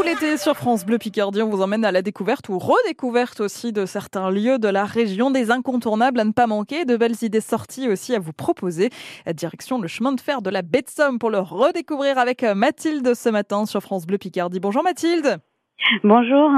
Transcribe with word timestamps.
Tout 0.00 0.06
l'été 0.06 0.38
sur 0.38 0.56
France 0.56 0.86
Bleu 0.86 0.96
Picardie, 0.96 1.42
on 1.42 1.50
vous 1.50 1.60
emmène 1.60 1.84
à 1.84 1.92
la 1.92 2.00
découverte 2.00 2.48
ou 2.48 2.58
redécouverte 2.58 3.40
aussi 3.40 3.70
de 3.70 3.84
certains 3.84 4.30
lieux 4.30 4.58
de 4.58 4.68
la 4.68 4.86
région, 4.86 5.30
des 5.30 5.50
incontournables 5.50 6.18
à 6.20 6.24
ne 6.24 6.32
pas 6.32 6.46
manquer, 6.46 6.86
de 6.86 6.96
belles 6.96 7.16
idées 7.20 7.42
sorties 7.42 7.86
aussi 7.86 8.14
à 8.14 8.18
vous 8.18 8.32
proposer. 8.32 8.88
Direction 9.34 9.78
le 9.78 9.88
chemin 9.88 10.12
de 10.12 10.20
fer 10.22 10.40
de 10.40 10.48
la 10.48 10.62
baie 10.62 10.80
de 10.80 10.88
Somme 10.88 11.18
pour 11.18 11.28
le 11.28 11.40
redécouvrir 11.40 12.16
avec 12.16 12.42
Mathilde 12.44 13.12
ce 13.12 13.28
matin 13.28 13.66
sur 13.66 13.82
France 13.82 14.06
Bleu 14.06 14.16
Picardie. 14.16 14.58
Bonjour 14.58 14.82
Mathilde. 14.82 15.36
Bonjour. 16.02 16.50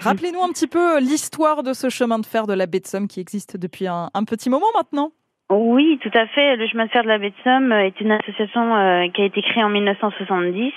Rappelez-nous 0.00 0.42
un 0.42 0.48
petit 0.48 0.66
peu 0.66 0.98
l'histoire 0.98 1.62
de 1.62 1.74
ce 1.74 1.90
chemin 1.90 2.18
de 2.18 2.24
fer 2.24 2.46
de 2.46 2.54
la 2.54 2.64
baie 2.64 2.80
de 2.80 2.86
Somme 2.86 3.08
qui 3.08 3.20
existe 3.20 3.58
depuis 3.58 3.88
un, 3.88 4.08
un 4.14 4.24
petit 4.24 4.48
moment 4.48 4.72
maintenant. 4.74 5.12
Oui, 5.48 6.00
tout 6.02 6.10
à 6.12 6.26
fait. 6.26 6.56
Le 6.56 6.66
chemin 6.66 6.86
de 6.86 6.90
fer 6.90 7.04
de 7.04 7.08
la 7.08 7.18
baie 7.18 7.30
de 7.30 7.34
Somme 7.44 7.70
est 7.70 8.00
une 8.00 8.10
association 8.10 8.74
euh, 8.74 9.06
qui 9.14 9.22
a 9.22 9.26
été 9.26 9.42
créée 9.42 9.62
en 9.62 9.68
1970. 9.68 10.72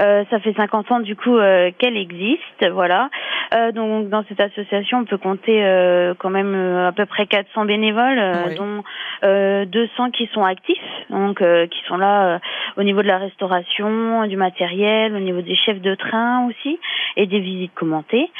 Euh, 0.00 0.24
ça 0.30 0.38
fait 0.40 0.52
50 0.54 0.92
ans 0.92 1.00
du 1.00 1.16
coup 1.16 1.36
euh, 1.36 1.70
qu'elle 1.78 1.96
existe, 1.96 2.68
voilà. 2.72 3.10
Euh, 3.54 3.72
donc 3.72 4.08
dans 4.10 4.24
cette 4.28 4.40
association, 4.40 4.98
on 4.98 5.04
peut 5.04 5.18
compter 5.18 5.64
euh, 5.64 6.14
quand 6.18 6.30
même 6.30 6.54
à 6.54 6.92
peu 6.92 7.06
près 7.06 7.26
400 7.26 7.64
bénévoles, 7.64 8.20
Oui. 8.46 8.54
dont 8.54 8.84
200 9.22 10.10
qui 10.10 10.28
sont 10.32 10.44
actifs, 10.44 10.78
donc 11.10 11.38
qui 11.38 11.82
sont 11.86 11.96
là 11.96 12.40
au 12.76 12.82
niveau 12.82 13.02
de 13.02 13.08
la 13.08 13.18
restauration, 13.18 14.26
du 14.26 14.36
matériel, 14.36 15.14
au 15.14 15.20
niveau 15.20 15.40
des 15.40 15.56
chefs 15.56 15.80
de 15.80 15.94
train 15.94 16.46
aussi 16.48 16.78
et 17.16 17.26
des 17.26 17.40
visites 17.40 17.74
commentées, 17.74 18.30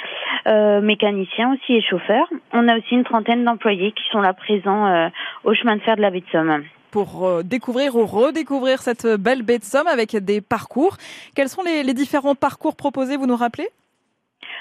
mécaniciens 0.47 1.55
aussi 1.55 1.77
et 1.77 1.83
chauffeurs. 1.83 2.27
On 2.53 2.69
a 2.69 2.77
aussi 2.77 2.95
une 2.95 3.05
trentaine 3.05 3.45
d'employés 3.45 3.93
qui 3.93 4.05
sont 4.11 4.21
là 4.21 4.35
présents 4.35 4.87
euh, 4.87 5.09
au 5.45 5.55
chemin 5.55 5.64
de 5.65 5.81
fer 5.81 5.97
de 5.97 6.03
la 6.03 6.11
baie 6.11 6.21
de 6.21 6.27
Somme. 6.31 6.65
Pour 6.91 7.27
euh, 7.27 7.43
découvrir 7.43 7.97
ou 7.97 8.07
redécouvrir 8.07 8.81
cette 8.83 9.07
belle 9.07 9.43
baie 9.43 9.59
de 9.59 9.65
Somme 9.65 9.87
avec 9.87 10.17
des 10.17 10.41
parcours. 10.41 10.97
Quels 11.35 11.49
sont 11.49 11.63
les, 11.63 11.83
les 11.83 11.95
différents 11.95 12.35
parcours 12.35 12.77
proposés, 12.77 13.17
vous 13.17 13.27
nous 13.27 13.37
rappelez? 13.37 13.69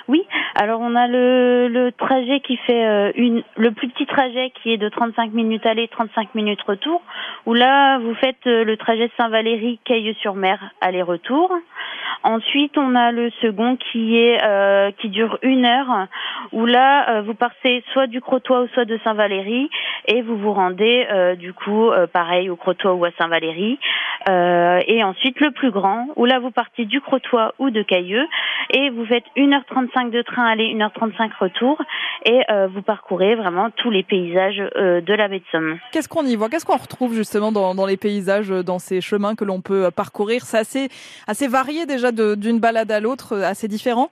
Oui, 0.09 0.25
alors 0.55 0.81
on 0.81 0.95
a 0.95 1.07
le, 1.07 1.69
le 1.69 1.91
trajet 1.93 2.41
qui 2.41 2.57
fait 2.57 2.85
euh, 2.85 3.11
une, 3.15 3.41
le 3.55 3.71
plus 3.71 3.87
petit 3.87 4.05
trajet 4.05 4.51
qui 4.61 4.73
est 4.73 4.77
de 4.77 4.89
35 4.89 5.31
minutes 5.31 5.65
aller, 5.65 5.87
35 5.87 6.35
minutes 6.35 6.61
retour, 6.63 7.01
où 7.45 7.53
là 7.53 7.99
vous 7.99 8.13
faites 8.15 8.45
euh, 8.47 8.65
le 8.65 8.75
trajet 8.75 9.09
Saint-Valéry, 9.17 9.79
Cailleux-sur-Mer, 9.85 10.59
aller-retour. 10.81 11.53
Ensuite, 12.23 12.77
on 12.77 12.95
a 12.95 13.11
le 13.11 13.29
second 13.41 13.77
qui 13.77 14.17
est 14.17 14.43
euh, 14.43 14.91
qui 14.91 15.09
dure 15.09 15.39
une 15.41 15.65
heure, 15.65 16.07
où 16.51 16.65
là 16.65 17.21
vous 17.21 17.33
partez 17.33 17.83
soit 17.93 18.07
du 18.07 18.19
Crotoy 18.19 18.63
ou 18.63 18.67
soit 18.69 18.85
de 18.85 18.99
Saint-Valéry 19.03 19.69
et 20.05 20.21
vous 20.21 20.37
vous 20.37 20.53
rendez 20.53 21.07
euh, 21.11 21.35
du 21.35 21.53
coup 21.53 21.89
euh, 21.89 22.07
pareil 22.07 22.49
au 22.49 22.55
Crotoy 22.55 22.93
ou 22.93 23.05
à 23.05 23.11
Saint-Valéry. 23.17 23.79
Euh, 24.29 24.79
et 24.87 25.03
ensuite 25.03 25.39
le 25.41 25.51
plus 25.51 25.71
grand, 25.71 26.07
où 26.15 26.25
là 26.25 26.39
vous 26.39 26.51
partez 26.51 26.85
du 26.85 27.01
Crotoy 27.01 27.51
ou 27.59 27.69
de 27.69 27.81
Cailleux 27.83 28.25
et 28.69 28.89
vous 28.89 29.05
faites 29.05 29.25
1h35 29.35 30.11
de 30.11 30.21
train 30.21 30.45
aller, 30.45 30.73
1h35 30.73 31.31
retour 31.39 31.81
et 32.25 32.41
euh, 32.49 32.67
vous 32.67 32.81
parcourez 32.81 33.35
vraiment 33.35 33.69
tous 33.71 33.89
les 33.89 34.03
paysages 34.03 34.61
euh, 34.77 35.01
de 35.01 35.13
la 35.13 35.27
baie 35.27 35.39
de 35.39 35.45
Somme. 35.51 35.77
Qu'est-ce 35.91 36.07
qu'on 36.07 36.25
y 36.25 36.35
voit? 36.35 36.49
Qu'est-ce 36.49 36.65
qu'on 36.65 36.77
retrouve 36.77 37.13
justement 37.13 37.51
dans, 37.51 37.75
dans 37.75 37.85
les 37.85 37.97
paysages, 37.97 38.49
dans 38.49 38.79
ces 38.79 39.01
chemins 39.01 39.35
que 39.35 39.43
l'on 39.43 39.61
peut 39.61 39.89
parcourir? 39.91 40.43
C'est 40.43 40.59
assez, 40.59 40.89
assez 41.27 41.47
varié 41.47 41.85
déjà 41.85 42.11
d'une 42.11 42.59
balade 42.59 42.91
à 42.91 42.99
l'autre, 42.99 43.37
assez 43.37 43.67
différent? 43.67 44.09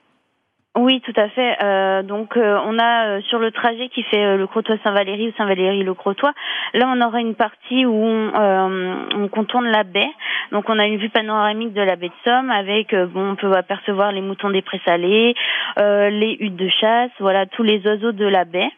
Oui, 0.74 1.02
tout 1.02 1.12
à 1.16 1.28
fait. 1.28 1.58
Euh, 1.62 2.02
donc, 2.02 2.34
euh, 2.38 2.58
on 2.64 2.78
a 2.78 3.06
euh, 3.06 3.20
sur 3.28 3.38
le 3.38 3.50
trajet 3.50 3.90
qui 3.90 4.02
fait 4.04 4.24
euh, 4.24 4.36
le 4.38 4.46
Crotoy-Saint-Valéry 4.46 5.28
ou 5.28 5.32
Saint-Valéry-le 5.36 5.92
Crotoy, 5.92 6.30
là, 6.72 6.86
on 6.88 7.00
aura 7.02 7.20
une 7.20 7.34
partie 7.34 7.84
où 7.84 7.92
on, 7.94 9.06
on 9.14 9.28
contourne 9.28 9.66
la 9.66 9.82
baie. 9.82 10.10
Donc, 10.50 10.70
on 10.70 10.78
a 10.78 10.86
une 10.86 10.96
vue 10.96 11.10
panoramique 11.10 11.74
de 11.74 11.82
la 11.82 11.96
baie 11.96 12.08
de 12.08 12.14
Somme 12.24 12.50
avec, 12.50 12.94
bon, 12.94 13.32
on 13.32 13.36
peut 13.36 13.52
apercevoir 13.52 14.12
les 14.12 14.22
moutons 14.22 14.48
des 14.48 14.62
prés 14.62 14.80
salés, 14.86 15.34
euh, 15.78 16.08
les 16.08 16.38
huttes 16.40 16.56
de 16.56 16.68
chasse, 16.68 17.10
voilà, 17.20 17.44
tous 17.44 17.62
les 17.62 17.86
oiseaux 17.86 18.12
de 18.12 18.26
la 18.26 18.46
baie. 18.46 18.70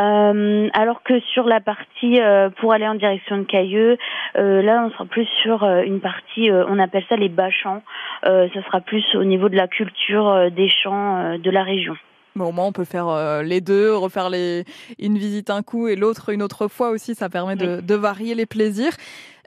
Euh, 0.00 0.68
alors 0.72 1.02
que 1.02 1.20
sur 1.20 1.44
la 1.44 1.60
partie 1.60 2.20
euh, 2.20 2.50
pour 2.60 2.72
aller 2.72 2.86
en 2.86 2.94
direction 2.94 3.38
de 3.38 3.44
Cailleux, 3.44 3.96
euh, 4.36 4.62
là 4.62 4.84
on 4.86 4.90
sera 4.90 5.04
plus 5.04 5.26
sur 5.42 5.64
une 5.64 6.00
partie, 6.00 6.50
on 6.50 6.78
appelle 6.78 7.04
ça 7.08 7.16
les 7.16 7.28
bas 7.28 7.50
champs. 7.50 7.82
Ça 8.22 8.62
sera 8.66 8.80
plus 8.80 9.04
au 9.14 9.24
niveau 9.24 9.48
de 9.48 9.56
la 9.56 9.68
culture 9.68 10.50
des 10.50 10.68
champs 10.68 11.38
de 11.38 11.50
la 11.50 11.62
région. 11.62 11.94
Au 12.40 12.50
moins, 12.50 12.66
on 12.66 12.72
peut 12.72 12.84
faire 12.84 13.08
euh, 13.08 13.42
les 13.42 13.60
deux, 13.60 13.94
refaire 13.94 14.28
les, 14.28 14.64
une 14.98 15.16
visite 15.18 15.50
un 15.50 15.62
coup 15.62 15.86
et 15.86 15.94
l'autre 15.94 16.30
une 16.30 16.42
autre 16.42 16.66
fois 16.66 16.90
aussi. 16.90 17.14
Ça 17.14 17.28
permet 17.28 17.54
de, 17.54 17.80
de 17.80 17.94
varier 17.94 18.34
les 18.34 18.46
plaisirs. 18.46 18.92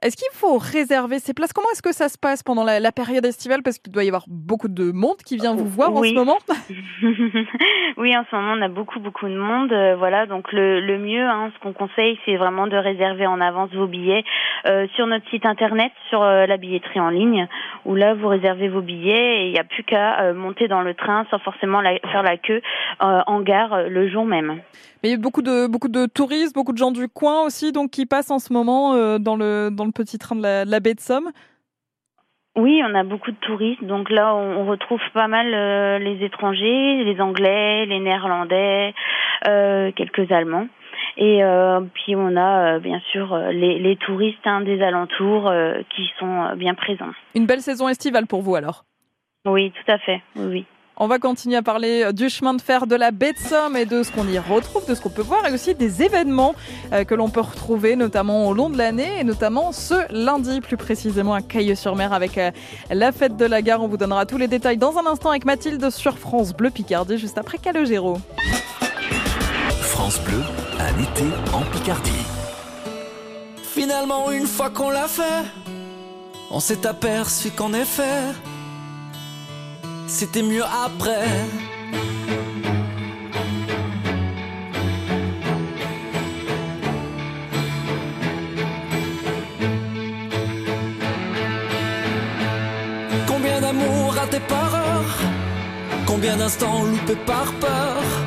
Est-ce 0.01 0.15
qu'il 0.15 0.27
faut 0.33 0.57
réserver 0.57 1.19
ces 1.19 1.33
places? 1.33 1.53
Comment 1.53 1.69
est-ce 1.71 1.81
que 1.81 1.93
ça 1.93 2.09
se 2.09 2.17
passe 2.17 2.43
pendant 2.43 2.63
la, 2.63 2.79
la 2.79 2.91
période 2.91 3.25
estivale? 3.25 3.63
Parce 3.63 3.79
qu'il 3.79 3.91
doit 3.91 4.03
y 4.03 4.07
avoir 4.07 4.25
beaucoup 4.27 4.67
de 4.67 4.91
monde 4.91 5.17
qui 5.25 5.37
vient 5.37 5.55
vous 5.55 5.67
voir 5.67 5.91
en 5.91 6.03
ce 6.03 6.13
moment. 6.13 6.37
oui, 7.97 8.15
en 8.15 8.23
ce 8.29 8.35
moment, 8.35 8.53
on 8.57 8.61
a 8.61 8.67
beaucoup, 8.67 8.99
beaucoup 8.99 9.27
de 9.27 9.37
monde. 9.37 9.71
Euh, 9.71 9.95
voilà, 9.97 10.25
donc 10.25 10.51
le, 10.53 10.81
le 10.81 10.99
mieux, 10.99 11.25
hein, 11.25 11.51
ce 11.55 11.59
qu'on 11.61 11.73
conseille, 11.73 12.19
c'est 12.25 12.37
vraiment 12.37 12.67
de 12.67 12.77
réserver 12.77 13.25
en 13.25 13.41
avance 13.41 13.71
vos 13.73 13.87
billets 13.87 14.23
euh, 14.67 14.87
sur 14.95 15.07
notre 15.07 15.27
site 15.29 15.45
internet, 15.45 15.91
sur 16.09 16.21
euh, 16.21 16.45
la 16.45 16.57
billetterie 16.57 16.99
en 16.99 17.09
ligne, 17.09 17.47
où 17.87 17.95
là, 17.95 18.13
vous 18.13 18.27
réservez 18.27 18.67
vos 18.69 18.81
billets 18.81 19.41
et 19.41 19.45
il 19.47 19.53
n'y 19.53 19.59
a 19.59 19.63
plus 19.63 19.83
qu'à 19.83 20.21
euh, 20.21 20.33
monter 20.35 20.67
dans 20.67 20.81
le 20.81 20.93
train 20.93 21.25
sans 21.31 21.39
forcément 21.39 21.81
la- 21.81 21.97
faire 22.11 22.21
la 22.21 22.37
queue 22.37 22.61
euh, 23.01 23.21
en 23.25 23.41
gare 23.41 23.73
euh, 23.73 23.87
le 23.89 24.07
jour 24.09 24.25
même. 24.25 24.61
Mais 25.01 25.09
il 25.09 25.11
y 25.11 25.15
a 25.15 25.17
beaucoup 25.17 25.41
de, 25.41 25.67
beaucoup 25.67 25.87
de 25.89 26.05
touristes, 26.05 26.53
beaucoup 26.53 26.73
de 26.73 26.77
gens 26.77 26.91
du 26.91 27.07
coin 27.07 27.41
aussi, 27.41 27.71
donc 27.71 27.89
qui 27.89 28.05
passent 28.05 28.29
en 28.31 28.39
ce 28.39 28.53
moment 28.53 28.93
dans, 29.17 29.35
le, 29.35 29.69
dans 29.71 29.85
le 29.85 29.91
petit 29.91 30.19
train 30.19 30.35
de 30.35 30.43
la, 30.43 30.65
de 30.65 30.71
la 30.71 30.79
baie 30.79 30.93
de 30.93 30.99
Somme. 30.99 31.29
Oui, 32.57 32.81
on 32.83 32.95
a 32.95 33.03
beaucoup 33.03 33.29
de 33.29 33.37
touristes. 33.37 33.83
Donc 33.83 34.09
là, 34.09 34.33
on, 34.33 34.61
on 34.61 34.65
retrouve 34.65 34.99
pas 35.13 35.27
mal 35.27 35.53
euh, 35.53 35.99
les 35.99 36.25
étrangers, 36.25 37.03
les 37.03 37.21
Anglais, 37.21 37.85
les 37.85 37.99
Néerlandais, 37.99 38.95
euh, 39.47 39.91
quelques 39.95 40.31
Allemands. 40.31 40.67
Et 41.17 41.43
euh, 41.43 41.81
puis 41.95 42.15
on 42.15 42.35
a 42.35 42.75
euh, 42.75 42.79
bien 42.79 43.01
sûr 43.11 43.33
euh, 43.33 43.51
les, 43.51 43.79
les 43.79 43.95
touristes 43.95 44.45
hein, 44.45 44.61
des 44.61 44.81
alentours 44.81 45.51
qui 45.95 46.09
sont 46.19 46.55
bien 46.55 46.75
présents. 46.75 47.11
Une 47.35 47.45
belle 47.45 47.61
saison 47.61 47.89
estivale 47.89 48.27
pour 48.27 48.41
vous 48.41 48.55
alors 48.55 48.85
Oui, 49.45 49.71
tout 49.71 49.91
à 49.91 49.97
fait. 49.97 50.21
Oui, 50.35 50.45
oui. 50.45 50.65
On 50.99 51.07
va 51.07 51.19
continuer 51.19 51.55
à 51.55 51.61
parler 51.61 52.11
du 52.11 52.27
chemin 52.27 52.55
de 52.55 52.61
fer 52.61 52.87
de 52.87 52.95
la 52.95 53.11
baie 53.11 53.31
de 53.31 53.37
Somme 53.37 53.75
et 53.75 53.85
de 53.85 54.01
ce 54.01 54.11
qu'on 54.11 54.27
y 54.27 54.39
retrouve, 54.39 54.87
de 54.89 54.95
ce 54.95 55.01
qu'on 55.01 55.11
peut 55.11 55.21
voir 55.21 55.47
et 55.47 55.53
aussi 55.53 55.75
des 55.75 56.01
événements 56.01 56.55
que 57.07 57.13
l'on 57.13 57.29
peut 57.29 57.41
retrouver 57.41 57.95
notamment 57.95 58.47
au 58.47 58.53
long 58.55 58.71
de 58.71 58.79
l'année 58.79 59.19
et 59.19 59.23
notamment 59.23 59.71
ce 59.71 59.93
lundi 60.11 60.59
plus 60.59 60.75
précisément 60.75 61.35
à 61.35 61.41
Cailleux-sur-Mer 61.41 62.13
avec 62.13 62.39
la 62.89 63.11
fête 63.11 63.37
de 63.37 63.45
la 63.45 63.61
gare. 63.61 63.83
On 63.83 63.87
vous 63.87 63.97
donnera 63.97 64.25
tous 64.25 64.39
les 64.39 64.47
détails 64.47 64.77
dans 64.77 64.97
un 64.97 65.05
instant 65.05 65.29
avec 65.29 65.45
Mathilde 65.45 65.87
sur 65.91 66.17
France 66.17 66.57
Bleu 66.57 66.71
Picardie 66.71 67.19
juste 67.19 67.37
après 67.37 67.59
Calogero. 67.59 68.17
Bleu, 70.15 70.41
un 70.79 71.01
été 71.03 71.25
en 71.53 71.63
Picardie. 71.63 72.25
Finalement, 73.61 74.31
une 74.31 74.47
fois 74.47 74.69
qu'on 74.69 74.89
l'a 74.89 75.07
fait, 75.07 75.43
on 76.49 76.61
s'est 76.61 76.87
aperçu 76.87 77.51
qu'en 77.51 77.73
effet, 77.73 78.21
c'était 80.07 80.43
mieux 80.43 80.63
après. 80.63 81.27
Combien 93.27 93.59
d'amour 93.59 94.13
raté 94.13 94.39
par 94.39 94.73
heure 94.73 95.17
Combien 96.05 96.37
d'instants 96.37 96.83
loupés 96.83 97.17
par 97.25 97.51
peur? 97.55 98.26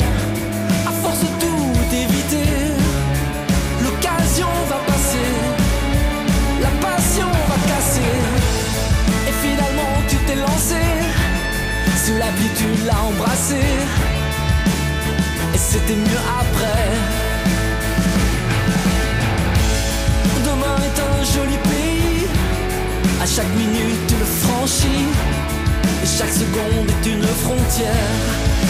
Et 24.73 26.07
chaque 26.07 26.31
seconde 26.31 26.87
est 26.87 27.09
une 27.09 27.27
frontière. 27.43 28.15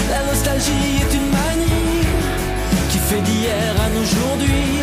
La 0.10 0.26
nostalgie 0.26 0.98
est 1.00 1.14
une 1.14 1.30
manie 1.30 2.02
qui 2.90 2.98
fait 2.98 3.22
d'hier 3.22 3.76
à 3.78 3.88
aujourd'hui. 4.02 4.82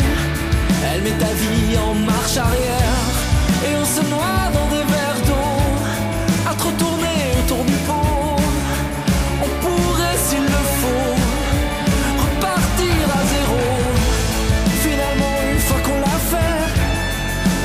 Elle 0.85 1.01
met 1.01 1.17
ta 1.19 1.33
vie 1.41 1.77
en 1.77 1.93
marche 1.93 2.37
arrière. 2.37 3.03
Et 3.67 3.75
on 3.75 3.83
se 3.83 4.01
noie 4.09 4.47
dans 4.53 4.67
des 4.73 4.85
verres 4.93 5.23
d'eau. 5.27 6.49
À 6.49 6.53
trop 6.55 6.71
tourner 6.71 7.19
autour 7.43 7.65
du 7.65 7.75
pot. 7.87 8.37
On 9.43 9.49
pourrait, 9.63 10.19
s'il 10.25 10.43
le 10.43 10.63
faut, 10.79 11.15
repartir 12.23 13.03
à 13.19 13.21
zéro. 13.33 13.61
Finalement, 14.85 15.35
une 15.51 15.59
fois 15.59 15.79
qu'on 15.85 15.99
l'a 15.99 16.19
fait, 16.31 16.63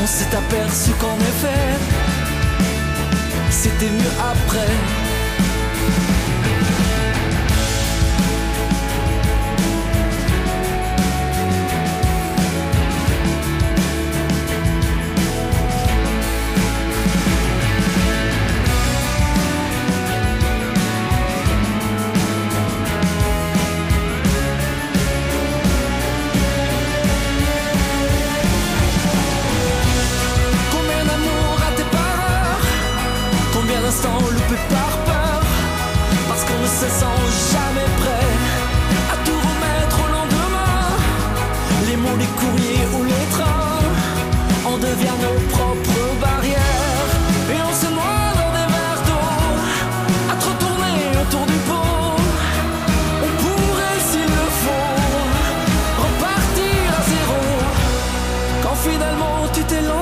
on 0.02 0.06
s'est 0.08 0.36
aperçu 0.36 0.90
qu'en 1.00 1.16
effet, 1.30 2.03
c'était 3.84 3.90
mieux 3.90 4.10
après. 4.20 5.13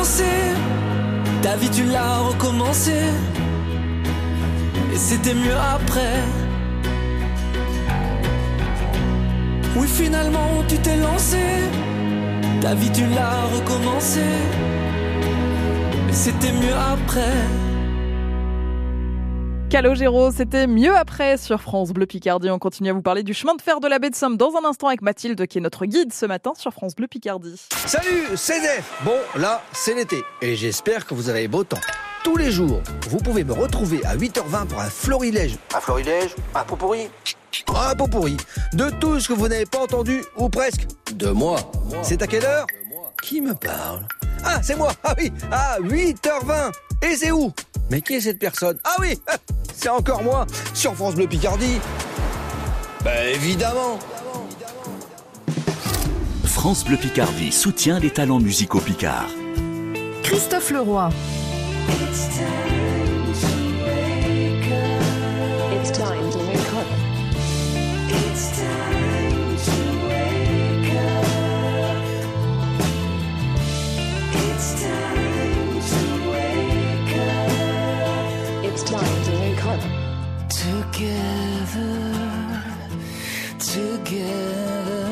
Lancé, 0.02 0.24
ta 1.42 1.54
vie 1.54 1.70
tu 1.70 1.84
l'as 1.84 2.18
recommencé. 2.28 2.98
Et 4.92 4.96
c'était 4.96 5.34
mieux 5.34 5.58
après. 5.76 6.18
Oui, 9.76 9.86
finalement 9.86 10.64
tu 10.66 10.76
t'es 10.78 10.96
lancé, 10.96 11.44
ta 12.60 12.74
vie 12.74 12.90
tu 12.90 13.04
l'as 13.14 13.42
recommencé. 13.56 14.26
Et 16.08 16.12
c'était 16.12 16.52
mieux 16.52 16.78
après. 16.94 17.38
Calogero, 19.72 20.30
c'était 20.30 20.66
mieux 20.66 20.94
après 20.94 21.38
sur 21.38 21.62
France 21.62 21.92
Bleu 21.92 22.04
Picardie. 22.04 22.50
On 22.50 22.58
continue 22.58 22.90
à 22.90 22.92
vous 22.92 23.00
parler 23.00 23.22
du 23.22 23.32
chemin 23.32 23.54
de 23.54 23.62
fer 23.62 23.80
de 23.80 23.88
la 23.88 23.98
baie 23.98 24.10
de 24.10 24.14
Somme 24.14 24.36
dans 24.36 24.52
un 24.62 24.68
instant 24.68 24.88
avec 24.88 25.00
Mathilde 25.00 25.46
qui 25.46 25.56
est 25.56 25.60
notre 25.62 25.86
guide 25.86 26.12
ce 26.12 26.26
matin 26.26 26.52
sur 26.54 26.72
France 26.72 26.94
Bleu 26.94 27.06
Picardie. 27.06 27.58
Salut, 27.86 28.26
c'est 28.36 28.60
Def. 28.60 29.00
Bon, 29.02 29.16
là, 29.34 29.62
c'est 29.72 29.94
l'été 29.94 30.22
et 30.42 30.56
j'espère 30.56 31.06
que 31.06 31.14
vous 31.14 31.30
avez 31.30 31.48
beau 31.48 31.64
temps. 31.64 31.80
Tous 32.22 32.36
les 32.36 32.50
jours, 32.50 32.82
vous 33.08 33.16
pouvez 33.16 33.44
me 33.44 33.54
retrouver 33.54 34.04
à 34.04 34.14
8h20 34.14 34.66
pour 34.66 34.78
un 34.78 34.90
florilège. 34.90 35.56
Un 35.74 35.80
florilège? 35.80 36.36
Un 36.54 36.64
pot 36.64 36.76
pourri? 36.76 37.08
Un 37.74 37.94
pot 37.94 38.08
pourri. 38.08 38.36
De 38.74 38.90
tout 39.00 39.20
ce 39.20 39.28
que 39.28 39.32
vous 39.32 39.48
n'avez 39.48 39.64
pas 39.64 39.78
entendu, 39.78 40.22
ou 40.36 40.50
presque. 40.50 40.86
De 41.14 41.30
moi. 41.30 41.56
C'est 42.02 42.20
à 42.20 42.26
quelle 42.26 42.44
heure? 42.44 42.66
Qui 43.22 43.40
me 43.40 43.54
parle 43.54 44.06
Ah, 44.44 44.60
c'est 44.62 44.76
moi. 44.76 44.92
Ah 45.04 45.14
oui. 45.18 45.32
À 45.50 45.78
8h20 45.80 46.72
Et 47.02 47.16
c'est 47.16 47.30
où 47.30 47.52
Mais 47.90 48.02
qui 48.02 48.14
est 48.14 48.20
cette 48.20 48.38
personne 48.38 48.78
Ah 48.84 48.96
oui. 49.00 49.18
C'est 49.74 49.88
encore 49.88 50.22
moi 50.22 50.46
Sur 50.74 50.94
France 50.94 51.14
Bleu 51.14 51.26
Picardie. 51.26 51.80
Ben 53.04 53.34
évidemment. 53.34 53.98
France 56.44 56.84
Bleu 56.84 56.96
Picardie 56.96 57.50
soutient 57.50 57.98
les 57.98 58.10
talents 58.10 58.38
musicaux 58.38 58.80
picards. 58.80 59.30
Christophe 60.22 60.70
Leroy. 60.70 61.08
It's 61.88 62.28
time 62.28 62.81
It's 78.82 78.90
time 78.90 79.24
to 79.24 79.30
wake 79.40 79.64
up. 79.64 79.80
Together, 80.48 82.02
together, 83.58 85.06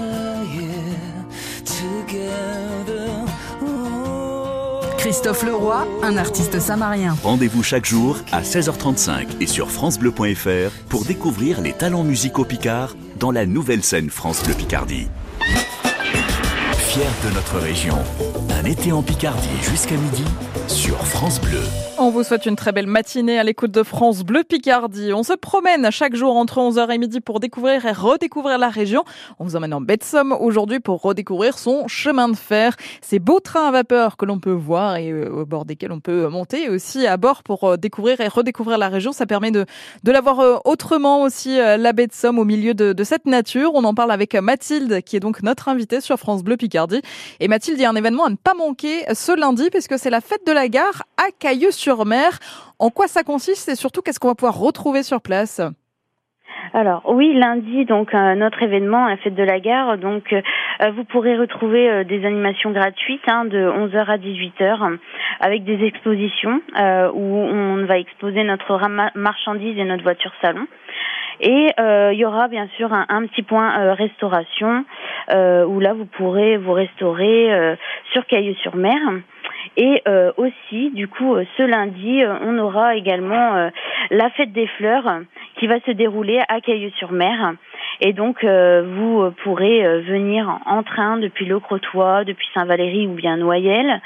yeah, 0.52 1.24
together. 1.64 3.08
Oh. 3.62 4.80
Christophe 4.98 5.44
Leroy, 5.44 5.86
un 6.02 6.16
artiste 6.16 6.58
samarien. 6.58 7.16
Rendez-vous 7.22 7.62
chaque 7.62 7.84
jour 7.84 8.18
à 8.32 8.42
16h35 8.42 9.40
et 9.40 9.46
sur 9.46 9.70
francebleu.fr 9.70 10.72
pour 10.88 11.04
découvrir 11.04 11.60
les 11.60 11.72
talents 11.72 12.04
musicaux 12.04 12.44
picards 12.44 12.96
dans 13.20 13.30
la 13.30 13.46
nouvelle 13.46 13.84
scène 13.84 14.10
France 14.10 14.42
Bleu 14.42 14.54
Picardie. 14.54 15.06
Fier 16.90 17.06
de 17.24 17.32
notre 17.32 17.60
région, 17.60 17.94
un 18.50 18.64
été 18.64 18.90
en 18.90 19.00
Picardie 19.00 19.48
jusqu'à 19.62 19.94
midi 19.94 20.24
sur 20.66 20.96
France 21.06 21.40
Bleu. 21.40 21.62
On 21.98 22.10
vous 22.10 22.22
souhaite 22.22 22.46
une 22.46 22.56
très 22.56 22.72
belle 22.72 22.86
matinée 22.86 23.38
à 23.38 23.44
l'écoute 23.44 23.70
de 23.70 23.82
France 23.82 24.22
Bleu 24.22 24.42
Picardie. 24.42 25.12
On 25.12 25.22
se 25.22 25.34
promène 25.34 25.90
chaque 25.90 26.16
jour 26.16 26.36
entre 26.36 26.58
11h 26.58 26.90
et 26.90 26.98
midi 26.98 27.20
pour 27.20 27.40
découvrir 27.40 27.84
et 27.84 27.92
redécouvrir 27.92 28.56
la 28.56 28.70
région. 28.70 29.04
On 29.38 29.44
vous 29.44 29.54
emmène 29.54 29.74
en 29.74 29.80
baie 29.80 29.98
de 29.98 30.02
Somme 30.02 30.32
aujourd'hui 30.32 30.80
pour 30.80 31.02
redécouvrir 31.02 31.58
son 31.58 31.86
chemin 31.88 32.28
de 32.28 32.36
fer. 32.36 32.74
Ces 33.02 33.18
beaux 33.18 33.38
trains 33.38 33.68
à 33.68 33.70
vapeur 33.70 34.16
que 34.16 34.24
l'on 34.24 34.38
peut 34.38 34.50
voir 34.50 34.96
et 34.96 35.10
euh, 35.10 35.30
au 35.30 35.44
bord 35.44 35.66
desquels 35.66 35.92
on 35.92 36.00
peut 36.00 36.26
monter 36.28 36.70
aussi 36.70 37.06
à 37.06 37.18
bord 37.18 37.42
pour 37.42 37.64
euh, 37.64 37.76
découvrir 37.76 38.20
et 38.20 38.28
redécouvrir 38.28 38.78
la 38.78 38.88
région. 38.88 39.12
Ça 39.12 39.26
permet 39.26 39.50
de, 39.50 39.66
de 40.02 40.10
la 40.10 40.22
voir 40.22 40.40
euh, 40.40 40.56
autrement 40.64 41.22
aussi, 41.22 41.56
la 41.58 41.92
baie 41.92 42.06
de 42.06 42.14
Somme 42.14 42.38
au 42.38 42.44
milieu 42.44 42.72
de, 42.72 42.94
de 42.94 43.04
cette 43.04 43.26
nature. 43.26 43.72
On 43.74 43.84
en 43.84 43.94
parle 43.94 44.10
avec 44.10 44.34
Mathilde 44.34 45.02
qui 45.02 45.16
est 45.16 45.20
donc 45.20 45.42
notre 45.42 45.68
invitée 45.68 46.00
sur 46.00 46.16
France 46.16 46.42
Bleu 46.42 46.56
Picardie. 46.56 46.79
Et 47.40 47.48
Mathilde, 47.48 47.78
il 47.78 47.82
y 47.82 47.84
a 47.84 47.90
un 47.90 47.96
événement 47.96 48.26
à 48.26 48.30
ne 48.30 48.36
pas 48.36 48.54
manquer 48.54 49.04
ce 49.14 49.38
lundi 49.38 49.70
puisque 49.70 49.98
c'est 49.98 50.10
la 50.10 50.20
fête 50.20 50.46
de 50.46 50.52
la 50.52 50.68
gare 50.68 51.04
à 51.16 51.30
Cailleux-sur-Mer. 51.38 52.38
En 52.78 52.90
quoi 52.90 53.08
ça 53.08 53.22
consiste 53.22 53.68
et 53.68 53.74
surtout 53.74 54.02
qu'est-ce 54.02 54.20
qu'on 54.20 54.28
va 54.28 54.34
pouvoir 54.34 54.58
retrouver 54.58 55.02
sur 55.02 55.20
place? 55.20 55.60
Alors 56.72 57.02
oui, 57.06 57.34
lundi, 57.34 57.84
donc 57.84 58.14
euh, 58.14 58.34
notre 58.36 58.62
événement, 58.62 59.08
la 59.08 59.16
fête 59.16 59.34
de 59.34 59.42
la 59.42 59.58
gare. 59.58 59.98
Donc 59.98 60.32
euh, 60.32 60.40
vous 60.90 61.04
pourrez 61.04 61.36
retrouver 61.36 61.90
euh, 61.90 62.04
des 62.04 62.24
animations 62.24 62.70
gratuites 62.70 63.26
hein, 63.26 63.44
de 63.44 63.58
11h 63.58 64.06
à 64.06 64.18
18h 64.18 64.98
avec 65.40 65.64
des 65.64 65.84
expositions 65.84 66.60
euh, 66.78 67.10
où 67.12 67.36
on 67.36 67.84
va 67.86 67.98
exposer 67.98 68.44
notre 68.44 68.78
marchandise 69.14 69.78
et 69.78 69.84
notre 69.84 70.02
voiture 70.02 70.32
salon. 70.42 70.66
Et 71.40 71.70
euh, 71.80 72.10
il 72.12 72.18
y 72.18 72.24
aura 72.24 72.48
bien 72.48 72.68
sûr 72.76 72.92
un, 72.92 73.26
petit 73.26 73.42
point 73.42 73.80
euh, 73.80 73.94
restauration 73.94 74.84
euh, 75.32 75.64
où 75.64 75.80
là 75.80 75.94
vous 75.94 76.04
pourrez 76.04 76.58
vous 76.58 76.72
restaurer 76.72 77.76
sur 78.12 78.26
Cailleux-sur-Mer. 78.26 78.98
Et 79.76 80.02
euh, 80.08 80.32
aussi, 80.36 80.90
du 80.90 81.06
coup, 81.08 81.36
ce 81.56 81.62
lundi, 81.62 82.22
on 82.42 82.58
aura 82.58 82.96
également 82.96 83.70
la 84.10 84.30
fête 84.30 84.52
des 84.52 84.66
fleurs 84.66 85.20
qui 85.56 85.66
va 85.66 85.80
se 85.80 85.90
dérouler 85.92 86.40
à 86.48 86.60
Cailleux-sur-Mer. 86.60 87.54
Et 88.00 88.12
donc, 88.12 88.44
vous 88.44 89.30
pourrez 89.42 90.00
venir 90.00 90.58
en 90.66 90.82
train 90.82 91.18
depuis 91.18 91.44
Le 91.46 91.60
Crotoy, 91.60 92.24
depuis 92.24 92.48
Saint-Valéry 92.54 93.06
ou 93.06 93.12
bien 93.12 93.36
Noyelles, 93.36 94.00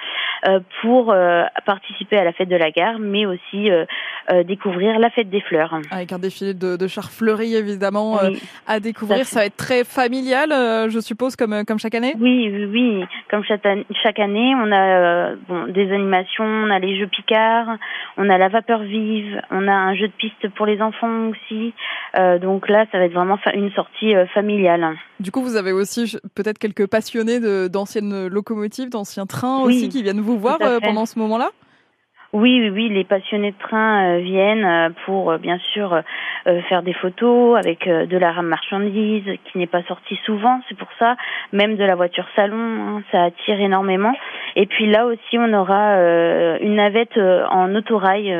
pour 0.82 1.12
euh, 1.12 1.44
participer 1.66 2.16
à 2.18 2.24
la 2.24 2.32
fête 2.32 2.48
de 2.48 2.56
la 2.56 2.70
gare, 2.70 2.98
mais 2.98 3.26
aussi 3.26 3.70
euh, 3.70 3.84
euh, 4.32 4.42
découvrir 4.44 4.98
la 4.98 5.10
fête 5.10 5.30
des 5.30 5.40
fleurs. 5.40 5.78
Avec 5.90 6.12
un 6.12 6.18
défilé 6.18 6.54
de, 6.54 6.76
de 6.76 6.86
chars 6.88 7.10
fleuris, 7.10 7.54
évidemment, 7.54 8.18
euh, 8.22 8.30
Oui. 8.30 8.42
à 8.66 8.80
découvrir. 8.80 9.24
Ça 9.26 9.40
va 9.40 9.46
être 9.46 9.56
très 9.56 9.84
familial, 9.84 10.52
euh, 10.52 10.88
je 10.90 11.00
suppose, 11.00 11.36
comme, 11.36 11.64
comme 11.66 11.78
chaque 11.78 11.94
année? 11.94 12.14
Oui, 12.20 12.50
oui, 12.52 12.64
oui. 12.66 13.04
Comme 13.30 13.44
chaque, 13.44 13.64
an- 13.66 13.84
chaque 14.02 14.18
année, 14.18 14.54
on 14.56 14.70
a 14.72 14.84
euh, 15.32 15.36
bon, 15.48 15.66
des 15.68 15.90
animations, 15.92 16.44
on 16.44 16.70
a 16.70 16.78
les 16.78 16.98
jeux 16.98 17.06
Picard, 17.08 17.76
on 18.16 18.28
a 18.28 18.38
la 18.38 18.48
vapeur 18.48 18.80
vive, 18.82 19.40
on 19.50 19.66
a 19.68 19.72
un 19.72 19.94
jeu 19.94 20.08
de 20.08 20.12
piste 20.12 20.48
pour 20.56 20.66
les 20.66 20.80
enfants 20.82 21.28
aussi. 21.30 21.72
Euh, 22.18 22.38
donc 22.38 22.68
là, 22.68 22.84
ça 22.92 22.98
va 22.98 23.04
être 23.04 23.12
vraiment 23.12 23.38
une 23.54 23.70
sortie 23.72 24.14
euh, 24.14 24.26
familiale. 24.26 24.94
Du 25.20 25.30
coup, 25.30 25.42
vous 25.42 25.56
avez 25.56 25.72
aussi 25.72 26.16
peut-être 26.34 26.58
quelques 26.58 26.86
passionnés 26.88 27.40
d'anciennes 27.68 28.26
locomotives, 28.28 28.90
d'anciens 28.90 29.26
trains 29.26 29.62
Oui, 29.64 29.76
aussi 29.76 29.88
qui 29.88 30.02
viennent 30.02 30.20
vous 30.20 30.33
voir 30.38 30.58
euh, 30.60 30.80
pendant 30.80 31.06
ce 31.06 31.18
moment-là? 31.18 31.50
Oui, 32.32 32.58
oui, 32.60 32.70
oui, 32.70 32.88
les 32.88 33.04
passionnés 33.04 33.52
de 33.52 33.58
train 33.58 34.16
euh, 34.16 34.18
viennent 34.18 34.64
euh, 34.64 34.88
pour 35.06 35.38
bien 35.38 35.58
sûr 35.72 36.02
faire 36.68 36.82
des 36.82 36.92
photos 36.92 37.56
avec 37.56 37.88
de 37.88 38.18
la 38.18 38.32
rame 38.32 38.48
marchandise 38.48 39.24
qui 39.44 39.56
n'est 39.56 39.66
pas 39.66 39.82
sortie 39.84 40.18
souvent, 40.26 40.60
c'est 40.68 40.76
pour 40.76 40.88
ça, 40.98 41.16
même 41.52 41.76
de 41.76 41.84
la 41.84 41.94
voiture 41.94 42.26
salon, 42.36 42.56
hein, 42.58 43.02
ça 43.10 43.22
attire 43.22 43.58
énormément. 43.60 44.12
Et 44.54 44.66
puis 44.66 44.90
là 44.90 45.06
aussi, 45.06 45.38
on 45.38 45.50
aura 45.54 45.96
une 46.60 46.74
navette 46.74 47.16
en 47.16 47.74
autorail 47.74 48.36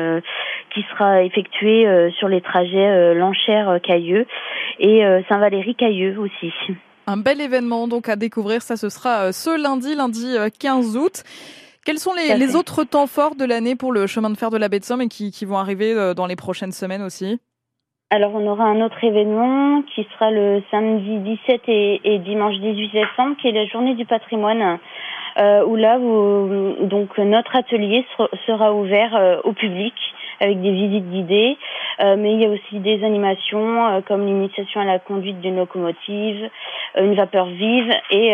qui 0.69 0.85
sera 0.91 1.23
effectuée 1.23 2.11
sur 2.19 2.27
les 2.27 2.41
trajets 2.41 3.15
Lanchère-Cailleux 3.15 4.27
et 4.77 5.03
Saint-Valéry-Cailleux 5.27 6.19
aussi. 6.19 6.53
Un 7.07 7.17
bel 7.17 7.39
événement 7.39 7.87
donc 7.87 8.09
à 8.09 8.15
découvrir, 8.15 8.63
ça 8.63 8.77
ce 8.77 8.89
sera 8.89 9.31
ce 9.31 9.61
lundi, 9.61 9.93
lundi 9.93 10.25
euh, 10.37 10.49
15 10.59 10.97
août. 10.97 11.23
Quels 11.85 11.99
sont 11.99 12.13
les, 12.13 12.55
autres 12.55 12.83
temps 12.83 13.05
forts 13.05 13.35
de 13.35 13.45
l'année 13.45 13.75
pour 13.75 13.91
le 13.91 14.07
chemin 14.07 14.31
de 14.31 14.37
fer 14.37 14.49
de 14.49 14.57
la 14.57 14.69
baie 14.69 14.79
de 14.79 14.83
Somme 14.83 15.03
et 15.03 15.07
qui, 15.07 15.29
qui 15.29 15.45
vont 15.45 15.57
arriver 15.57 15.93
euh, 15.93 16.15
dans 16.15 16.25
les 16.25 16.35
prochaines 16.35 16.71
semaines 16.71 17.03
aussi? 17.03 17.39
Alors, 18.09 18.33
on 18.33 18.47
aura 18.47 18.65
un 18.65 18.81
autre 18.81 19.03
événement 19.03 19.83
qui 19.93 20.07
sera 20.13 20.31
le 20.31 20.63
samedi 20.71 21.19
17 21.47 21.61
et, 21.67 22.01
et 22.03 22.19
dimanche 22.19 22.55
18 22.55 22.91
septembre, 22.91 23.35
qui 23.39 23.49
est 23.49 23.51
la 23.51 23.67
journée 23.67 23.93
du 23.93 24.05
patrimoine, 24.05 24.79
euh, 25.37 25.63
où 25.65 25.75
là, 25.75 25.99
vous, 25.99 26.75
donc 26.81 27.15
notre 27.19 27.55
atelier 27.55 28.03
sera, 28.17 28.29
sera 28.47 28.73
ouvert 28.73 29.15
euh, 29.15 29.37
au 29.43 29.53
public 29.53 29.93
avec 30.39 30.61
des 30.61 30.71
visites 30.71 31.09
guidées, 31.09 31.57
euh, 32.01 32.15
mais 32.17 32.33
il 32.33 32.41
y 32.41 32.45
a 32.45 32.49
aussi 32.49 32.79
des 32.79 33.03
animations 33.03 33.87
euh, 33.87 34.01
comme 34.07 34.25
l'initiation 34.25 34.81
à 34.81 34.85
la 34.85 34.99
conduite 34.99 35.39
d'une 35.41 35.57
locomotive, 35.57 36.49
euh, 36.97 37.05
une 37.05 37.15
vapeur 37.15 37.45
vive 37.47 37.91
et, 38.11 38.33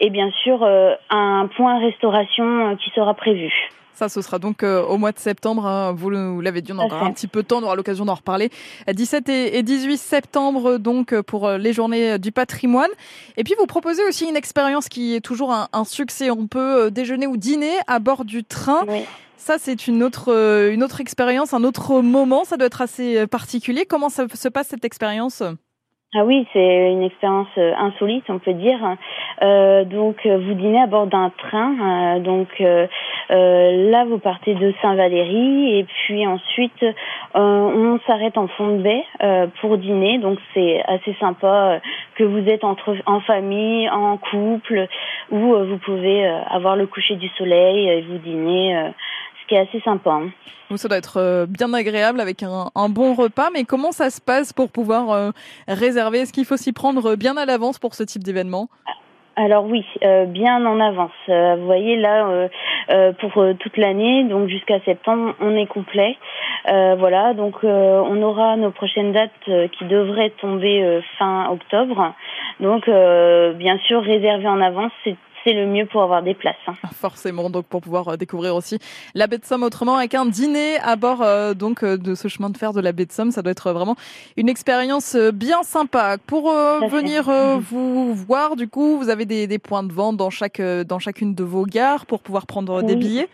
et 0.00 0.10
bien 0.10 0.30
sûr 0.42 0.64
un 1.10 1.48
point 1.56 1.78
restauration 1.80 2.76
qui 2.76 2.90
sera 2.90 3.14
prévu. 3.14 3.52
Ça, 3.94 4.08
ce 4.08 4.22
sera 4.22 4.38
donc 4.38 4.62
au 4.62 4.96
mois 4.96 5.12
de 5.12 5.18
septembre. 5.18 5.66
hein. 5.66 5.92
Vous 5.94 6.08
l'avez 6.10 6.62
dit, 6.62 6.72
on 6.72 6.78
aura 6.78 7.04
un 7.04 7.12
petit 7.12 7.28
peu 7.28 7.42
de 7.42 7.46
temps, 7.48 7.58
on 7.58 7.62
aura 7.64 7.76
l'occasion 7.76 8.04
d'en 8.06 8.14
reparler. 8.14 8.48
Euh, 8.88 8.92
17 8.94 9.28
et, 9.28 9.58
et 9.58 9.62
18 9.62 9.98
septembre, 9.98 10.78
donc, 10.78 11.14
pour 11.22 11.48
les 11.50 11.72
journées 11.72 12.18
du 12.18 12.32
patrimoine. 12.32 12.88
Et 13.36 13.44
puis, 13.44 13.54
vous 13.58 13.66
proposez 13.66 14.02
aussi 14.08 14.26
une 14.28 14.34
expérience 14.36 14.88
qui 14.88 15.14
est 15.14 15.20
toujours 15.20 15.52
un, 15.52 15.68
un 15.72 15.84
succès. 15.84 16.30
On 16.30 16.46
peut 16.46 16.90
déjeuner 16.90 17.26
ou 17.26 17.36
dîner 17.36 17.74
à 17.86 17.98
bord 17.98 18.24
du 18.24 18.44
train. 18.44 18.80
Oui. 18.88 19.04
Ça, 19.44 19.56
c'est 19.58 19.88
une 19.88 20.04
autre, 20.04 20.32
euh, 20.32 20.72
une 20.72 20.84
autre 20.84 21.00
expérience, 21.00 21.52
un 21.52 21.64
autre 21.64 22.00
moment. 22.00 22.44
Ça 22.44 22.56
doit 22.56 22.68
être 22.68 22.80
assez 22.80 23.18
euh, 23.18 23.26
particulier. 23.26 23.86
Comment 23.90 24.08
ça 24.08 24.28
se 24.28 24.48
passe 24.48 24.68
cette 24.68 24.84
expérience? 24.84 25.42
Ah 26.14 26.24
oui, 26.24 26.46
c'est 26.52 26.92
une 26.92 27.02
expérience 27.02 27.48
euh, 27.58 27.72
insolite, 27.76 28.22
on 28.28 28.38
peut 28.38 28.52
dire. 28.52 28.78
Donc, 29.40 30.24
vous 30.24 30.54
dînez 30.54 30.80
à 30.80 30.86
bord 30.86 31.08
d'un 31.08 31.32
train. 31.36 32.20
donc, 32.20 32.46
là, 32.60 34.04
vous 34.04 34.18
partez 34.18 34.54
de 34.54 34.72
Saint-Valéry 34.80 35.78
et 35.78 35.84
puis 35.84 36.24
ensuite, 36.24 36.84
on 37.34 37.98
s'arrête 38.06 38.38
en 38.38 38.46
fond 38.46 38.76
de 38.76 38.82
baie 38.82 39.04
pour 39.60 39.76
dîner. 39.76 40.18
Donc, 40.18 40.38
c'est 40.54 40.84
assez 40.86 41.16
sympa 41.18 41.80
que 42.14 42.22
vous 42.22 42.46
êtes 42.48 42.62
entre 42.62 42.94
en 43.06 43.20
famille, 43.22 43.90
en 43.90 44.18
couple, 44.18 44.86
où 45.32 45.38
vous 45.38 45.78
pouvez 45.78 46.24
avoir 46.48 46.76
le 46.76 46.86
coucher 46.86 47.16
du 47.16 47.28
soleil 47.30 47.88
et 47.88 48.02
vous 48.02 48.18
dîner, 48.18 48.92
qui 49.52 49.56
est 49.56 49.68
assez 49.68 49.80
sympa. 49.80 50.10
hein. 50.10 50.30
Donc, 50.70 50.78
ça 50.78 50.88
doit 50.88 50.96
être 50.96 51.18
euh, 51.20 51.44
bien 51.46 51.74
agréable 51.74 52.20
avec 52.20 52.42
un, 52.42 52.70
un 52.74 52.88
bon 52.88 53.12
repas. 53.12 53.50
Mais 53.52 53.64
comment 53.64 53.92
ça 53.92 54.08
se 54.08 54.20
passe 54.20 54.54
pour 54.54 54.70
pouvoir 54.70 55.10
euh, 55.10 55.30
réserver? 55.68 56.20
Est-ce 56.20 56.32
qu'il 56.32 56.46
faut 56.46 56.56
s'y 56.56 56.72
prendre 56.72 57.16
bien 57.16 57.36
à 57.36 57.44
l'avance 57.44 57.78
pour 57.78 57.94
ce 57.94 58.02
type 58.02 58.24
d'événement? 58.24 58.68
Alors 59.36 59.64
oui, 59.64 59.84
euh, 60.02 60.26
bien 60.26 60.64
en 60.66 60.78
avance. 60.80 61.10
Euh, 61.28 61.56
vous 61.58 61.66
voyez 61.66 61.96
là, 61.96 62.48
euh, 62.90 63.12
pour 63.20 63.32
toute 63.60 63.76
l'année, 63.76 64.24
donc 64.24 64.48
jusqu'à 64.48 64.78
septembre, 64.80 65.34
on 65.40 65.56
est 65.56 65.66
complet. 65.66 66.16
Voilà, 66.66 67.34
donc 67.34 67.56
on 67.64 68.22
aura 68.22 68.56
nos 68.56 68.70
prochaines 68.70 69.12
dates 69.12 69.70
qui 69.72 69.84
devraient 69.86 70.30
tomber 70.40 71.02
fin 71.18 71.48
octobre. 71.50 72.14
Donc 72.60 72.86
bien 72.86 73.78
sûr, 73.86 74.02
réserver 74.02 74.46
en 74.46 74.60
avance, 74.60 74.92
c'est 75.02 75.16
c'est 75.44 75.52
le 75.52 75.66
mieux 75.66 75.86
pour 75.86 76.02
avoir 76.02 76.22
des 76.22 76.34
places. 76.34 76.54
hein. 76.66 76.74
Forcément, 76.92 77.50
donc 77.50 77.66
pour 77.66 77.80
pouvoir 77.80 78.08
euh, 78.08 78.16
découvrir 78.16 78.54
aussi 78.54 78.78
la 79.14 79.26
baie 79.26 79.38
de 79.38 79.44
Somme 79.44 79.62
autrement 79.62 79.96
avec 79.96 80.14
un 80.14 80.26
dîner 80.26 80.78
à 80.78 80.96
bord 80.96 81.22
euh, 81.22 81.54
donc 81.54 81.82
euh, 81.82 81.96
de 81.96 82.14
ce 82.14 82.28
chemin 82.28 82.50
de 82.50 82.56
fer 82.56 82.72
de 82.72 82.80
la 82.80 82.92
baie 82.92 83.06
de 83.06 83.12
Somme, 83.12 83.30
ça 83.30 83.42
doit 83.42 83.52
être 83.52 83.72
vraiment 83.72 83.96
une 84.36 84.48
expérience 84.48 85.16
bien 85.16 85.62
sympa. 85.62 86.16
Pour 86.26 86.50
euh, 86.50 86.80
venir 86.88 87.28
euh, 87.28 87.58
vous 87.58 88.14
voir, 88.14 88.56
du 88.56 88.68
coup, 88.68 88.98
vous 88.98 89.08
avez 89.08 89.24
des, 89.24 89.46
des 89.46 89.58
points 89.58 89.82
de 89.82 89.92
vente 89.92 90.16
dans 90.16 90.30
chaque 90.30 90.60
dans 90.60 90.98
chacune 90.98 91.34
de 91.34 91.44
vos 91.44 91.64
gares 91.64 92.06
pour 92.06 92.20
pouvoir 92.20 92.46
prendre 92.46 92.82
des 92.82 92.96
billets? 92.96 93.28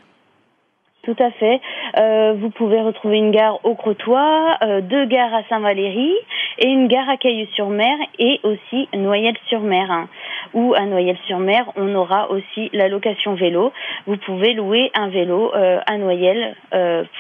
Tout 1.08 1.24
à 1.24 1.30
fait. 1.30 1.62
Euh, 1.96 2.34
vous 2.38 2.50
pouvez 2.50 2.82
retrouver 2.82 3.16
une 3.16 3.30
gare 3.30 3.64
au 3.64 3.74
Crotoy, 3.74 4.20
euh, 4.60 4.82
deux 4.82 5.06
gares 5.06 5.32
à 5.32 5.42
Saint-Valéry 5.48 6.12
et 6.58 6.68
une 6.68 6.86
gare 6.86 7.08
à 7.08 7.16
Cailleux-sur-Mer 7.16 7.96
et 8.18 8.40
aussi 8.42 8.90
Noyelles-sur-Mer. 8.92 10.06
Ou 10.52 10.74
à 10.74 10.84
Noyelles-sur-Mer, 10.84 11.72
on 11.76 11.94
aura 11.94 12.30
aussi 12.30 12.68
la 12.74 12.88
location 12.88 13.32
vélo. 13.32 13.72
Vous 14.06 14.18
pouvez 14.18 14.52
louer 14.52 14.90
un 14.94 15.08
vélo 15.08 15.50
euh, 15.54 15.80
à 15.86 15.96
Noyelles 15.96 16.54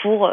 pour 0.02 0.30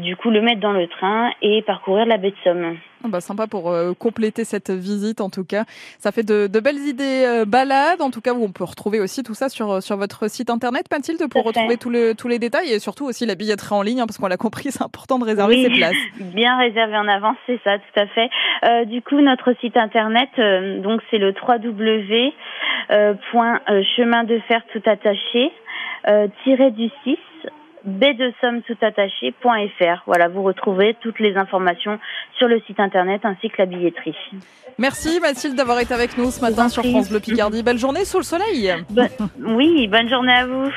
du 0.00 0.14
coup 0.14 0.30
le 0.30 0.40
mettre 0.40 0.60
dans 0.60 0.72
le 0.72 0.86
train 0.86 1.32
et 1.42 1.62
parcourir 1.62 2.06
la 2.06 2.18
baie 2.18 2.30
de 2.30 2.36
Somme. 2.44 2.76
Ah 3.06 3.08
bah, 3.12 3.20
sympa 3.20 3.46
pour 3.46 3.70
euh, 3.70 3.92
compléter 3.98 4.44
cette 4.44 4.70
visite 4.70 5.20
en 5.20 5.30
tout 5.30 5.44
cas. 5.44 5.64
Ça 5.98 6.12
fait 6.12 6.22
de, 6.24 6.46
de 6.46 6.60
belles 6.60 6.78
idées 6.86 7.24
euh, 7.26 7.44
balades 7.44 8.02
en 8.02 8.10
tout 8.10 8.20
cas 8.20 8.32
où 8.34 8.42
on 8.44 8.50
peut 8.50 8.64
retrouver 8.64 9.00
aussi 9.00 9.22
tout 9.22 9.34
ça 9.34 9.48
sur, 9.48 9.70
euh, 9.70 9.80
sur 9.80 9.96
votre 9.96 10.28
site 10.28 10.50
internet 10.50 10.86
Mathilde 10.90 11.20
pour 11.30 11.42
Tout 11.42 11.48
retrouver 11.48 11.76
tous 11.76 11.90
le- 11.90 12.14
tous 12.14 12.28
les 12.28 12.38
détails 12.38 12.72
et 12.72 12.78
surtout 12.80 13.04
aussi 13.06 13.26
la 13.26 13.34
billetterie 13.34 13.74
en 13.74 13.82
ligne 13.82 14.00
hein, 14.00 14.06
parce 14.06 14.18
qu'on 14.18 14.26
l'a 14.26 14.36
compris 14.36 14.64
c'est 14.72 14.82
important 14.82 15.18
de 15.18 15.24
réserver 15.24 15.54
Oui. 15.56 15.62
ses 15.64 15.70
places. 15.70 15.96
Bien 16.34 16.58
réservé 16.58 16.96
en 16.96 17.08
avance, 17.08 17.36
c'est 17.46 17.60
ça, 17.64 17.78
tout 17.78 18.00
à 18.00 18.06
fait. 18.08 18.28
Euh, 18.64 18.84
du 18.86 19.02
coup, 19.02 19.20
notre 19.20 19.54
site 19.60 19.76
internet, 19.76 20.28
euh, 20.38 20.80
donc 20.80 21.00
c'est 21.10 21.18
le 21.18 21.32
www. 21.32 22.32
euh, 22.90 23.14
point, 23.30 23.60
chemin 23.96 24.24
de 24.24 24.38
fer 24.48 24.60
tout 24.72 24.82
attaché 24.86 25.52
tiré 26.44 26.70
du 26.70 26.88
6 27.02 27.16
baie 27.86 28.14
de 28.14 28.32
somme 28.40 28.62
tout 28.62 28.76
attaché 28.82 29.32
point 29.40 29.66
fr. 29.78 30.02
Voilà, 30.06 30.28
vous 30.28 30.42
retrouvez 30.42 30.96
toutes 31.00 31.20
les 31.20 31.36
informations 31.36 31.98
sur 32.36 32.48
le 32.48 32.60
site 32.66 32.80
internet 32.80 33.22
ainsi 33.24 33.48
que 33.48 33.54
la 33.58 33.66
billetterie. 33.66 34.16
Merci 34.78 35.20
Mathilde 35.20 35.54
d'avoir 35.56 35.80
été 35.80 35.94
avec 35.94 36.18
nous 36.18 36.30
ce 36.30 36.40
matin 36.42 36.68
sur. 36.68 36.84
France 36.84 37.08
Bleu 37.08 37.20
Picardie. 37.20 37.62
Belle 37.62 37.78
journée 37.78 38.04
sous 38.04 38.18
le 38.18 38.24
soleil 38.24 38.74
Oui, 39.40 39.88
bonne 39.88 40.08
journée 40.08 40.32
à 40.34 40.46
vous. 40.46 40.68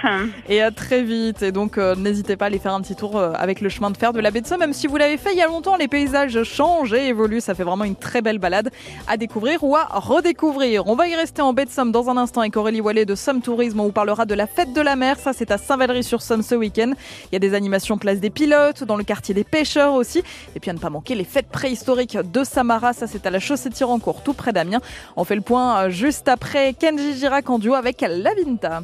et 0.47 0.61
à 0.61 0.71
très 0.71 1.03
vite. 1.03 1.41
Et 1.41 1.51
donc 1.51 1.77
euh, 1.77 1.95
n'hésitez 1.95 2.37
pas 2.37 2.45
à 2.45 2.47
aller 2.47 2.59
faire 2.59 2.73
un 2.73 2.81
petit 2.81 2.95
tour 2.95 3.17
euh, 3.17 3.33
avec 3.35 3.59
le 3.59 3.67
chemin 3.67 3.91
de 3.91 3.97
fer 3.97 4.13
de 4.13 4.21
la 4.21 4.31
baie 4.31 4.39
de 4.41 4.47
Somme. 4.47 4.59
Même 4.59 4.73
si 4.73 4.87
vous 4.87 4.95
l'avez 4.95 5.17
fait 5.17 5.31
il 5.33 5.37
y 5.37 5.41
a 5.41 5.47
longtemps, 5.47 5.75
les 5.75 5.87
paysages 5.89 6.41
changent 6.43 6.93
et 6.93 7.07
évoluent. 7.07 7.41
Ça 7.41 7.55
fait 7.55 7.63
vraiment 7.63 7.83
une 7.83 7.97
très 7.97 8.21
belle 8.21 8.39
balade 8.39 8.69
à 9.07 9.17
découvrir 9.17 9.63
ou 9.63 9.75
à 9.75 9.83
redécouvrir. 9.91 10.87
On 10.87 10.95
va 10.95 11.07
y 11.09 11.15
rester 11.15 11.41
en 11.41 11.51
baie 11.51 11.65
de 11.65 11.69
Somme 11.69 11.91
dans 11.91 12.09
un 12.09 12.15
instant 12.17 12.39
avec 12.41 12.55
Aurélie 12.55 12.81
Wallet 12.81 13.05
de 13.05 13.15
Somme 13.15 13.41
Tourisme. 13.41 13.81
On 13.81 13.85
vous 13.85 13.91
parlera 13.91 14.25
de 14.25 14.33
la 14.33 14.47
fête 14.47 14.71
de 14.73 14.81
la 14.81 14.95
mer. 14.95 15.17
Ça 15.17 15.33
c'est 15.33 15.51
à 15.51 15.57
Saint-Valery-sur-Somme 15.57 16.41
ce 16.41 16.55
week-end. 16.55 16.93
Il 17.25 17.33
y 17.33 17.35
a 17.35 17.39
des 17.39 17.53
animations 17.53 17.97
place 17.97 18.19
des 18.19 18.29
pilotes, 18.29 18.83
dans 18.83 18.95
le 18.95 19.03
quartier 19.03 19.33
des 19.33 19.43
pêcheurs 19.43 19.93
aussi. 19.93 20.23
Et 20.55 20.59
puis 20.59 20.71
à 20.71 20.73
ne 20.73 20.79
pas 20.79 20.89
manquer 20.89 21.15
les 21.15 21.23
fêtes 21.23 21.49
préhistoriques 21.49 22.17
de 22.17 22.43
Samara. 22.43 22.93
Ça 22.93 23.07
c'est 23.07 23.25
à 23.25 23.29
la 23.29 23.39
chaussée 23.39 23.69
Tirancourt, 23.69 24.23
tout 24.23 24.33
près 24.33 24.53
d'Amiens. 24.53 24.81
On 25.15 25.23
fait 25.23 25.35
le 25.35 25.41
point 25.41 25.77
euh, 25.77 25.89
juste 25.89 26.27
après 26.27 26.73
Kenji 26.73 27.17
Girac 27.17 27.49
en 27.49 27.59
duo 27.59 27.73
avec 27.73 28.01
Lavinta. 28.01 28.81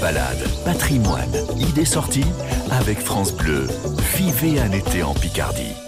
Balade, 0.00 0.46
patrimoine, 0.64 1.32
idées 1.58 1.86
sorties 1.86 2.26
avec 2.70 3.00
France 3.00 3.32
Bleu. 3.32 3.66
Vivez 4.16 4.60
un 4.60 4.72
été 4.72 5.02
en 5.02 5.14
Picardie. 5.14 5.86